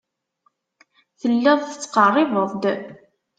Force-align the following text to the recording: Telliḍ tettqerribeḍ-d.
Telliḍ 1.19 1.59
tettqerribeḍ-d. 1.63 2.63